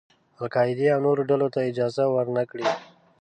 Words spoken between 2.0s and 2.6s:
ور نه